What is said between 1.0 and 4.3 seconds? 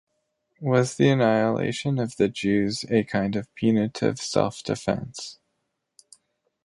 annihilation of the Jews a kind of putative